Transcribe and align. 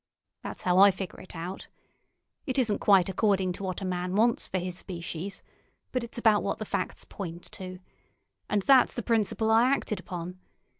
That's 0.41 0.63
how 0.63 0.79
I 0.79 0.89
figure 0.89 1.19
it 1.21 1.35
out. 1.35 1.67
It 2.47 2.57
isn't 2.57 2.79
quite 2.79 3.07
according 3.07 3.53
to 3.53 3.63
what 3.63 3.81
a 3.81 3.85
man 3.85 4.15
wants 4.15 4.47
for 4.47 4.57
his 4.57 4.75
species, 4.75 5.43
but 5.91 6.03
it's 6.03 6.17
about 6.17 6.41
what 6.41 6.57
the 6.57 6.65
facts 6.65 7.05
point 7.05 7.43
to. 7.51 7.77
And 8.49 8.63
that's 8.63 8.95
the 8.95 9.03
principle 9.03 9.51
I 9.51 9.65
acted 9.69 9.99
upon. 9.99 10.39